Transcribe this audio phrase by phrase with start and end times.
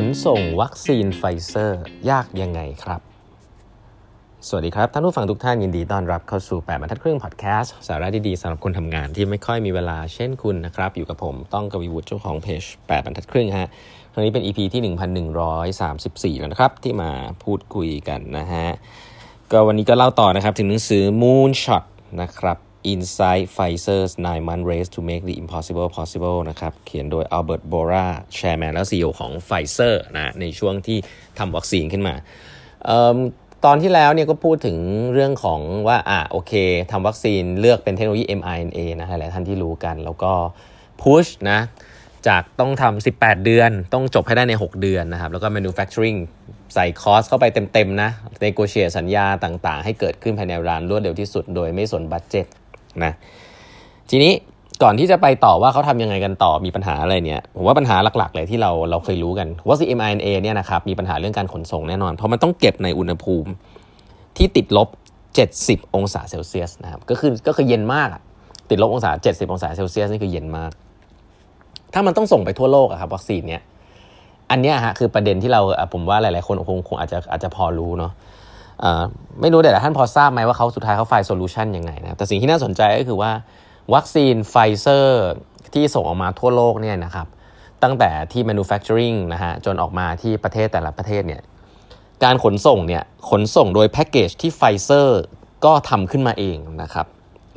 [0.00, 3.00] ขนส่งวัคซีนไฟเซอร์ยากยังไงครับ
[4.48, 13.68] สวัสดีครับ ท่านผู้ฟังทุกท่านยินดีต้อนรับเข้าสู่ 8บรรทัดครึ่งพอดแคสต์ สาระดีๆสำหรับคนทำงานที่ไม่ค่อยมีเวลาเช่นคุณนะครับ อยู่กับผมต้องกวีวุฒิเจ้าของเพจ8บรรทัดครึ่งฮะ
[14.12, 14.82] ครั้งนี้เป็น EP ที่
[16.36, 17.10] 1134 แล้วนะครับ ที่มา
[17.42, 18.66] พูดคุยกันนะฮะ
[19.52, 21.84] ก็วันนี้ก็เล่าต่อนะครับ ถึงหนังสือ Moonshot
[22.22, 22.58] นะครับ
[22.92, 28.72] Inside Pfizer's 9 month race to make the impossible possible นะครับ เขียนโดย Albert Bora Chairman
[28.74, 30.98] และ CEO ของ Pfizer นะในช่วงที่
[31.38, 32.14] ทำวัคซีนขึ้นมา
[32.88, 33.18] ออ
[33.64, 34.78] ตอนที่แล้วเนี่ยก็พูดถึง
[35.12, 36.52] เรื่องของว่าอะโอเค
[36.90, 40.32] ทำวัคซีนเลือกเป็นเทคโนโลยี mRNA นะหลายท่านที่รู้กันแล้วก็
[41.02, 41.58] push นะ
[42.28, 46.18] จากต้องทำ 18 เดือน ต้องจบให้ได้ใน 6 เดือนนะครับ แล้วก็ manufacturing
[46.74, 48.10] ใส่คอสเข้าไปเต็ม ๆ นะ
[48.42, 52.46] ในโกเชียสัญญาต่างๆ ให้เกิดขึ้นภายในเวลารวดเร็วที่สุดโดยไม่สนบัตเจ็ต
[53.04, 53.12] นะ
[54.10, 54.32] ทีนี้
[54.82, 63.50] ก่อนที่จะไปต่อว่าเขาทำยังไงกันต่อมีปัญหาอะไรเนี่ยผมว่าปัญหาหลักๆเลยที่เราเราเคยรู้กันว่า CMRNA เนี่ยนะครับมีปัญหาเรื่องการขนส่งแน่นอน เพราะมันต้องเก็บในอุณหภูมิ
[64.36, 64.88] ที่ติดลบ
[65.42, 68.08] 70 องศาเซลเซียสนะครับก็คือก็คือเย็นมาก
[68.70, 70.70] ติดลบองศา 70 องศาเซลเซียสนี่คือเย็นมาก
[71.94, 73.62] ถ้ามันต้องส่งไปทั่วโลกอะครับวัคซีนเนี่ย
[74.50, 75.60] อันนี้ฮะคือประเด็นที่เรา
[75.92, 78.12] ผมว่าหลายๆคนคงคงอาจจะอาจจะพอรู้เนาะ
[79.40, 83.32] ไม่รู้แต่ท่านพอทราบไหมว่าเขาสุดท้ายเขา find solution ยังไงนะแต่สิ่งที่น่าสนใจก็คือว่า
[83.94, 85.24] วัคซีนไฟเซอร์
[85.74, 87.26] ที่ส่งออกมาทั่วโลกเนี่ยนะครับ
[87.82, 91.42] ตั้งแต่ที่ manufacturing นะฮะจนออกมาที่ประเทศแต่ละประเทศเนี่ย
[92.24, 95.20] การขนส่งเนี่ยขนส่งโดยแพ็กเกจที่ไฟเซอร์
[95.64, 97.06] ก็ทำขึ้นมาเองนะครับ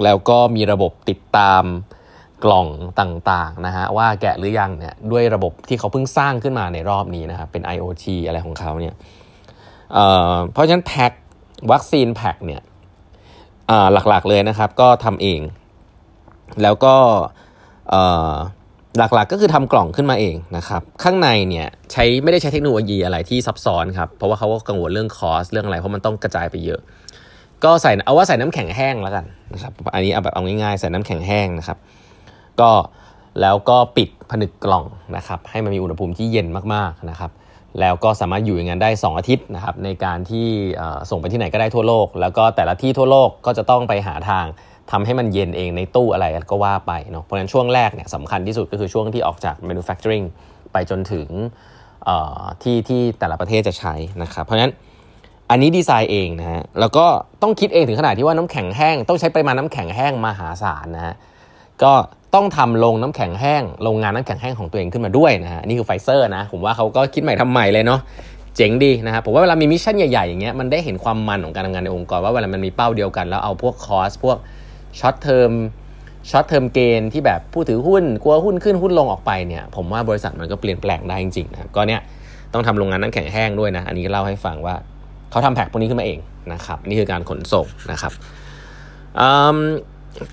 [0.03, 1.63] แล้วก็มีระบบติดตาม
[2.43, 2.67] กล่อง
[2.99, 8.93] ต่างๆนะฮะว่าแกะหรือยังเนี่ยด้วยระบบที่เขาเพิ่งสร้างขึ้นมาในรอบนี้นะครับเป็น IoT อะไรของเขาเนี่ย
[9.93, 11.11] เเพราะฉะนั้นแพ็ค
[11.71, 12.61] วัคซีนแพ็คเนี่ย
[14.09, 15.41] หลักๆเลยนะครับ ก็ทำเอง
[16.63, 16.95] แล้วก็
[18.97, 26.81] หลักๆก็คือทำกล่องขึ้นมาเองนะครับ ข้างในเนี่ยใช้ไม่ได้ใช้เทคโนโลยีอะไรที่ซับซ้อนครับ เพราะว่าเขาก็กังวลเรื่องคอสเรื่องอะไรเพราะมันต้องกระจายไปเยอะ
[27.63, 31.77] ก็ใส่เอาว่าใส่น้ำแข็งแห้งแล้วกันนะครับ อันนี้เอาแบบเอาง่ายๆใส่น้ำแข็งแห้งนะครับ
[32.61, 32.71] ก็
[33.41, 34.85] แล้วก็ปิดผนึกกล่อง
[35.17, 37.31] นะครับ ให้มันมีอุณหภูมิที่เย็นมากๆนะครับ
[37.79, 40.47] แล้วก็สามารถอยู่อย่างนั้นได้ 2 อาทิตย์นะครับในการที่
[41.09, 44.45] ส่งไปที่ไหนก็ได้ทั่วโลก แล้วก็แต่ละที่ทั่วโลกก็จะต้องไปหาทาง
[44.91, 50.25] ทำให้มันเย็นเองในตู้อะไรก็ว่าไปเนาะเพราะฉะนั้นช่วงแรกเนี่ยสำคัญที่สุดก็คือช่วงที่ออกจาก manufacturing
[50.73, 51.27] ไปจนถึง
[52.63, 54.73] ที่ที่แต่ละประเทศจะใช้นะครับเพราะฉะนั้น
[55.49, 57.05] อันนี้ดีไซน์เองนะฮะแล้วก็
[57.41, 61.15] ต้องคิดเองถึงขนาดที่ว่าน้ำแข็งแห้ง ต้องใช้ปริมาณน้ำแข็งแห้งมหาศาลนะฮะ
[61.83, 61.93] ก็
[62.35, 67.99] ต้องทำโรงน้ำแข็งแห้งโรงงานน้ำแข็งแห้งของตัวเองขึ้นมาด้วยนะฮะนี่คือไฟเซอร์นะ ผมว่าเขาก็คิดใหม่ทำใหม่เลยเนาะ
[68.55, 74.37] เจ๋งดีนะครับผมว่าเวลามี mission ใหญ่ๆอย่างเงี้ยมันได้เห็นความมันของการทำงานในองค์กร ว่าเวลามันมีเป้าเดียวกัน แล้วเอาพวก cost พวก
[74.99, 75.51] short term
[76.31, 82.01] short term gain ที่แบบผู้ถือหุ้นกลัวหุ้นขึ้นหุ้นลงออกไปเนี่ยผมว่าบริษัทมันก็เปลี่ยนแปลงได้จริงๆนะก็เนี่ย
[82.53, 84.75] ต้องทำโรงงานน้ำแข็งแห้งด้วยนะ อันนี้เล่าให้ฟังว่า
[85.31, 86.19] เขาทำแพ็คพวกนี้ขึ้นมาเอง
[86.53, 88.13] นะครับนี่คือการขนส่งนะครับ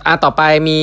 [0.07, 0.81] อ่าต่อไปมี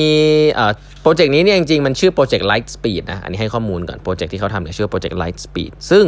[1.00, 6.06] project นี้เนี่ยจริงๆ มันชื่อโปรเจกต์ Light Speed นะ อันนี้ให้ข้อมูลก่อน project ที่เขาทำเนี่ยชื่อโปรเจกต์ Light Speed ซึ่ง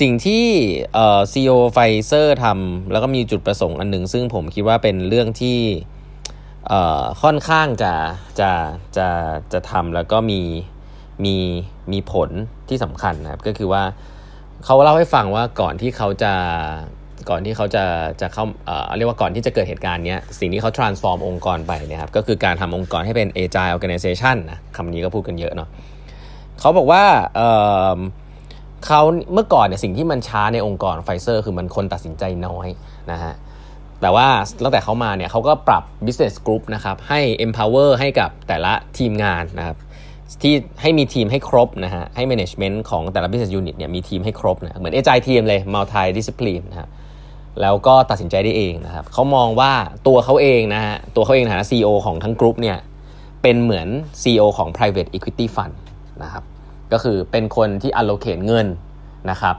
[0.00, 0.46] สิ่งที่
[1.32, 5.58] CEO ไฟเซอร์ทำแล้วก็มีจุดประสงค์อันหนึ่งซึ่งผมคิดว่าเป็นเรื่องที่
[7.22, 7.94] ค่อนข้างจะ
[8.40, 8.50] จะ
[8.96, 9.08] จะ
[9.52, 10.40] จะทำแล้วก็มี
[11.24, 11.36] มี
[11.92, 12.30] มีผล
[12.68, 13.84] ที่สำคัญนะครับ ก็คือว่า
[14.64, 16.34] เขาเล่าให้ฟังว่าก่อนที่เขาจะ
[17.28, 17.84] ก่อนที่เขาจะ
[18.20, 25.68] จะเข้าเอ่อเรียกว่าก่อนที่จะเกิดเหตุการณ์นี้สิ่งที่เขา transform องค์กรไปนี่ยครับก็คือการทำองค์กรให้เป็น agile organization นะคำนี้ก็พูดกันเยอะเนาะ
[26.60, 27.04] เขาบอกว่า
[27.36, 27.48] เอ่
[27.96, 27.98] อ
[28.86, 29.00] เขา
[29.34, 32.68] เมื่อก่อนเนี่ยสิ่งที่มันช้าในองค์กรไฟเซอร์คือมันคนตัดสินใจน้อย
[33.12, 33.34] นะฮะ
[34.02, 34.28] แต่ว่า
[34.62, 39.76] ตั้งแต่เขามาเนี่ยเขาก็ปรับ business group นะครับให้ empower ให้กับแต่ละทีมงานนะครับ
[40.42, 46.88] ที่ให้มีทีมให้ครบนะฮะให้ management ของแต่ละ business unit เนี่ยมีทีมให้ครบนะเหมือน agile team เลย multi discipline นะฮะ
[47.60, 49.72] แล้วก็ตัดสินใจได้เองนะครับเขามองว่า
[50.06, 52.78] ตัวเขาเองนะฮะตัวเขาเองฐานะ CEO ของทั้งกรุ๊ปเนี่ย
[53.42, 53.88] เป็นเหมือน
[54.22, 55.74] CEO ของ private equity fund
[56.22, 56.44] นะครับ
[56.92, 58.66] ก็คือเป็นคนที่ allocate เงิน
[59.30, 59.56] นะครับ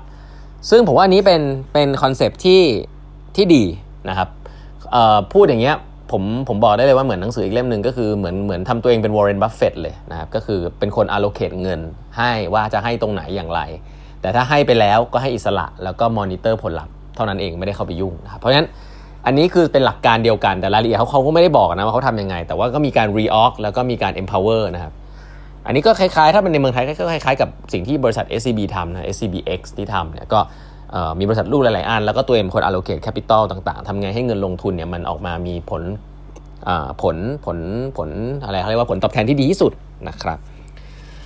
[0.70, 1.42] ซึ่งผมว่านี้เป็น
[1.74, 2.62] เป็นคอนเซปที่
[3.36, 3.64] ที่ดี
[4.10, 4.30] นะครับ
[5.34, 5.78] พูดอย่างเงี้ย
[6.12, 11.80] ผมผมบอกได้เลยว่าเหมือนหนังสืออีกเล่มหนึ่งก็คือเหมือนเหมือนทำตัวเองเป็นวอร์เรนบัฟเฟตเลยนะครับก็คือเป็นคน allocate เงิน
[12.18, 13.62] ให้ว่าจะให้ตรงไหนอย่างไร
[14.22, 18.68] แต่ถ้าให้ไปแล้วก็ให้อิสระแล้วก็มอนิเตอร์ผลลัพธ์ เท่านั้นเองไม่ได้เข้าไปยุ่งนะครับเพราะฉะนั้น
[19.26, 24.94] อันนี้คือเป็นหลักการเดียวกันแต่รายละเอียดเขาเขาก็ไม่ได้บอกนะว่าเขาทำยังไง แต่ว่าก็มีการ reorg แล้วก็มีการ empower นะครับ
[25.66, 30.40] อันนี้ก็คล้ายๆ ถ้าเป็นในเมืองไทยก็คล้ายๆกับสิ่งที่บริษัท SCB ทำนะ SCBX ที่ทำเนี่ยก็
[31.20, 35.84] มีบริษัทลูกหลายๆอัน แล้วก็ตัวเองคน allocate capital ต่างๆทำไงให้เงินลงทุนเนี่ยมันออกมามีผล
[37.02, 37.58] ผลผล
[37.98, 38.10] ผล
[38.44, 39.72] อะไรเขาเรียกว่าผลตอบแทนที่ดีที่สุด
[40.08, 40.40] นะครับ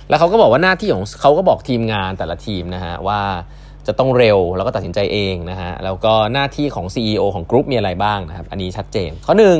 [0.08, 3.20] แล้วเขาก็บอกว่าหน้าที่ของเขาก็บอกทีมงานแต่ละทีมนะฮะว่า
[3.86, 9.58] จะต้องเร็วแล้วก็ตัดสินใจเองนะฮะแล้วก็หน้าที่ของ CEO ของกรุ๊ปมีอะไรบ้างนะครับอันนี้ชัดเจน ข้อหนึ่ง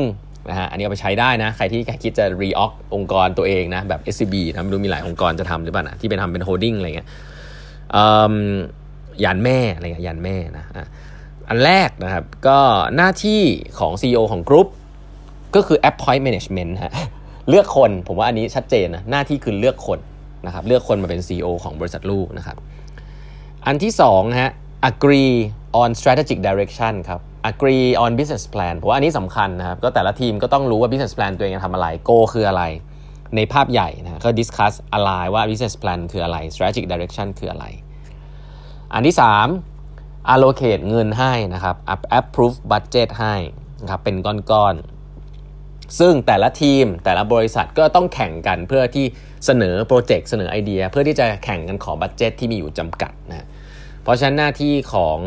[0.51, 7.09] นะฮะอันนี้เอาไปใช้ได้นะ ใครที่คิดจะ reorg องค์กรตัวเองนะแบบ SCB นะไม่รู้มีหลายองค์กรจะทำหรือเปล่านะที่เป็นทำเป็น holding อะไรเงี้ย
[9.25, 10.65] ยันแม่อะไรเงี้ยยันแม่นะ
[11.49, 12.59] อันแรกนะครับก็
[12.97, 13.41] หน้าที่
[13.79, 14.69] ของ CEO ของกรุ๊ป
[15.55, 16.93] ก็คือ appoint management ฮะ
[17.49, 19.99] เลือกคนผมว่าอันนี้ชัดเจนนะหน้าที่คือเลือกคน
[20.47, 22.57] นะครับเลือกคนมาเป็น CEO ของบริษัทลูกนะครับ
[23.67, 24.53] อันที่2ฮะ
[24.91, 25.35] agree
[25.83, 27.21] on strategic direction ครับ
[27.51, 32.63] agree on business plan ผมว่าอันนี้สำคัญนะครับ ก็แต่ละทีมก็ต้องรู้ว่า business plan ตัวเองจะทำอะไร go คืออะไร
[33.37, 37.65] ในภาพใหญ่นะก็ discuss อะไรว่า business plan คืออะไร strategic direction คืออะไร
[38.95, 39.17] อันที่
[39.73, 41.77] 3 allocate เงินให้นะครับ
[42.19, 43.35] approve budget ให้
[43.83, 49.07] นะครับเป็นก้อนๆ ซึ่งแต่ละทีมแต่ละบริษัทก็ต้องแข่งกันเพื่อที่
[49.47, 53.47] เสนอ project เสนอไอเดีย เพื่อที่จะแข่งกันขอ budget ที่มีอยู่จำกัดนะ
[54.07, 55.19] เพราะฉะนั้นหน้าที่ของ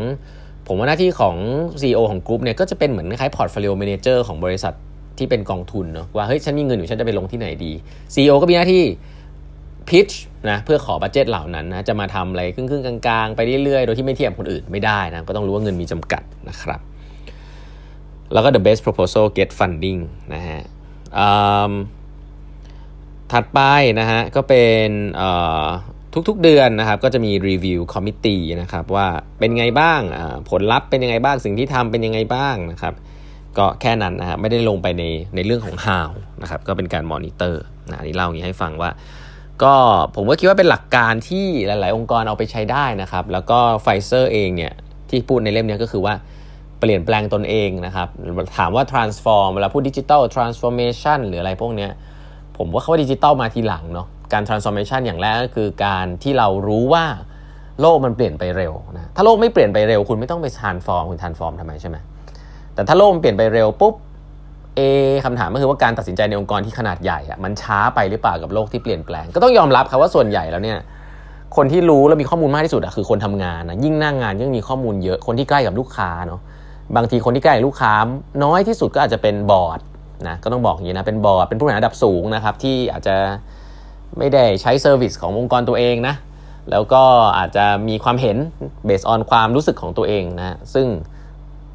[0.67, 1.35] ผมว่าหน้าที่ของ
[1.81, 4.73] CEO ของกรุ๊ปเนี่ยก็จะเป็นเหมือนคล้าย portfolio manager ของบริษัท
[5.17, 7.71] ที่เป็นกองทุนเนาะว่าเฮ้ยฉันมีเงินอยู่ฉันจะไปลงที่ไหนดี
[8.13, 8.83] CEO ก็มีหน้าที่
[9.89, 10.07] pitch
[10.49, 16.79] นะเพื่อขอ budget เหล่านั้นนะจะมาทำอะไรครึ่งๆกลางๆ ไปเรื่อยๆ โดยที่ไม่เทียบคนอื่นไม่ได้นะก็ต้องรู้ว่าเงินมีจำกัดนะครับ
[18.33, 19.99] แล้วก็ the best proposal get funding
[20.33, 20.61] นะฮะ
[23.31, 23.59] ถัดไป
[23.99, 24.89] นะฮะก็เป็น
[26.27, 29.07] ทุกๆเดือนนะครับก็จะมี review committee นะครับว่า
[29.39, 30.01] เป็นไงบ้าง
[30.49, 32.93] ผลลัพธ์เป็นยังไงบ้างสิ่งที่ทำเป็นยังไงบ้างนะครับ
[33.57, 35.03] ก็แค่นั้นนะครับไม่ได้ลงไปใน
[35.35, 36.09] ในเรื่องของ how
[36.41, 38.89] นะครับก็เป็นการมอนิเตอร์นะนี่เล่าอย่างนี้ให้ฟังว่า
[39.63, 39.75] ก็
[40.15, 44.73] ผมก็คิดว่าเป็นหลักการที่หลาย ๆ องค์กรเอาไปใช้ได้นะครับ แล้วก็ไฟเซอร์เองเนี่ย
[45.09, 46.13] ที่พูดในเล่มนี้ก็คือว่า
[46.79, 48.07] เปลี่ยนแปลงตนเองนะครับ
[48.57, 51.87] ถามว่า transform เวลาพูดดิจิ t a ล transformation หรืออะไรพวกนี้
[52.57, 57.05] ผมว่าเขาว่าดิจิตอลมาทีหลังเนาะ การ transformation อย่างแรกก็คือการที่เรารู้ว่า
[57.81, 61.97] โลกมันเปลี่ยนไปเร็วนะถ้าโลกไม่เปลี่ยนไปเร็ว คุณไม่ต้องไป transform คุณ transform ทำไมใช่ไหม
[62.73, 63.93] แต่ถ้าโลกมันเปลี่ยนไปเร็วปุ๊บ
[64.75, 64.81] เอ
[65.25, 70.79] คำถามก็คือว่าการตัดสินใจในองค์กรที่ขนาดใหญ่อะมันช้าไปหรือเปล่ากับโลกที่เปลี่ยนแปลง ก็ต้องยอมรับครับว่าส่วนใหญ่แล้วเนี่ย
[71.55, 76.39] คนที่รู้และมีข้อมูลมากที่สุดอะคือคนทำงานนะยิ่งหน้างงานยิ่งมีข้อมูลเยอะคนที่ใกล้กับลูกค้าเนาะ
[76.95, 77.93] บางทีคนที่ใกล้ลูกค้า
[78.43, 79.79] น้อยที่สุดก็อาจจะเป็นบอร์ด
[80.27, 83.15] นะก็ต้องบอกอย่างนี้นะเป็นบอร์ดเป็นผู้บริหารระดับสูงนะครับที่อาจจะ
[84.17, 86.15] ไม่ได้ใช้ service ขององค์กรตัวเองนะ
[86.71, 87.03] แล้วก็
[87.37, 88.37] อาจจะมีความเห็น
[88.85, 90.87] เบสออนความรู้สึกของตัวเองนะซึ่ง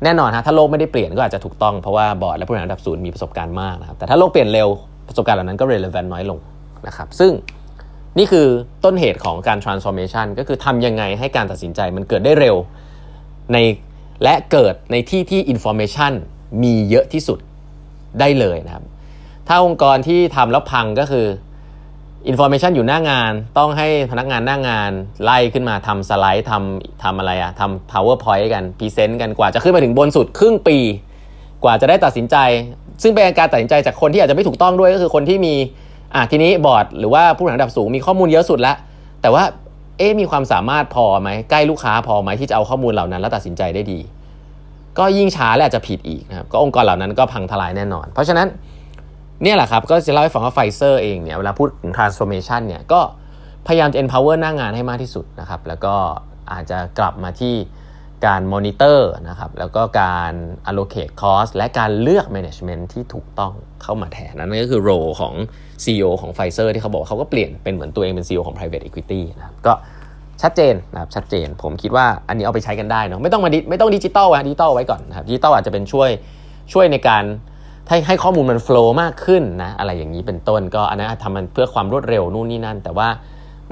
[0.04, 4.68] แน่นอนฮะถ้าโลกไม่ได้เปลี่ยนก็อาจจะถูกต้องเพราะว่าบอร์ดและผู้บริหารระดับสูงมีประสบการณ์มากนะครับแต่ถ้าโลกเปลี่ยนเร็ว
[5.08, 6.38] ประสบการณ์เหล่านั้นก็ relevant น้อยลง
[6.86, 7.32] นะครับซึ่ง
[8.18, 8.46] นี่คือ
[8.84, 12.56] ต้นเหตุของการ transformation ก็คือทำยังไงให้การตัดสินใจมันเกิดได้เร็ว
[13.52, 13.58] ใน
[14.22, 16.12] และเกิดในที่ที่ information
[16.62, 17.38] มีเยอะที่สุด
[18.20, 18.84] ได้เลยนะครับ
[19.48, 21.26] ถ้าองค์กรที่ทำแล้วพังก็คือ
[22.28, 24.90] information อยู่หน้างานต้องให้พนักงานหน้างาน
[25.24, 30.78] ไล่ขึ้นมาทำสไลด์ทำทำอะไรอะทำ powerpoint กัน present กันกว่าจะขึ้นมาถึงบนสุดครึ่งปี
[31.64, 32.36] กว่าจะได้ตัดสินใจ
[33.02, 35.54] ซึ่งเป็นการตัดสินใจจากคนที่อาจจะไม่ถูกต้องด้วยก็คือคนที่มี
[36.14, 38.76] อะทีนี้บอร์ดหรือว่าผู้บริหารระดับสูงมีข้อมูลเยอะสุดแล้ว
[39.22, 39.44] แต่ว่า
[39.98, 43.98] เอ๊มีความสามารถพอไหมใกล้ลูกค้าพอไหมที่จะเอาข้อมูลเหล่านั้น แล้วตัดสินใจได้ดี
[44.98, 48.46] ก็ยิ่งช้าและอาจจะผิดอีกนะครับก็องค์กรเหล่านั้นก็พังทลายแน่นอน เพราะฉะนั้น
[49.44, 53.00] เนี่ยแหละครับ ก็จะเล่าให้ฟังว่าไฟเซอร์เองเนี่ยเวลาพูดถึง transformation เนี่ยก็
[53.66, 55.94] พยายามจะ empower หน้างงานให้มากที่สุดนะครับ แล้วก็
[56.52, 57.54] อาจจะกลับมาที่
[58.26, 58.98] การ monitor
[59.28, 60.32] นะครับ แล้วก็การ
[60.68, 65.34] allocate cost และการเลือก management ที่ถูกต้องเข้ามาแทน นั่นก็คือ role ของ
[65.84, 69.72] CEO ของไฟเซอร์ที่เขาบอกเขาก็เปลี่ยนเป็นเหมือนตัวเองเป็น CEO ของ private equity นะครับก็
[70.42, 76.10] ชัดเจนนะครับชัดเจน ผมคิดว่าอันนี้เอาไปใช้กันได้เนาะไม่ต้องมาดิไม่ต้องดิจิตอลอะดิจิตอลไว้ก่อนนะครับดิจิตอลอาจจะเป็นช่วย
[76.72, 77.24] ช่วยในการ
[77.88, 83.08] ให้ให้ข้อมูลมันโฟล์มากขึ้นนะอะไรอย่างนี้เป็นต้นก็อันนั้นทำมันเพื่อความรวดเร็วนู่นนี่นั่น แต่ว่า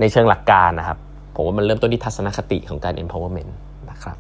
[0.01, 0.99] ในเชิงหลักการนะครับ
[1.37, 3.53] ผมว่ามันเริ่มต้นที่ทัศนคติของการ empowerment
[3.91, 4.17] นะครับ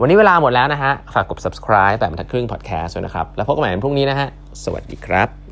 [0.00, 4.28] วันนี้เวลาหมดแล้วนะฮะ ฝากกด subscribe แบบบรรทัดครึ่ง podcast ด้วยนะครับ แล้วพบกันใหม่ในพรุ่งนี้นะฮะ
[4.64, 5.43] สวัสดีครับ